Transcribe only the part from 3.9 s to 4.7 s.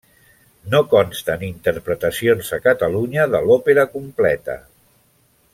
completa.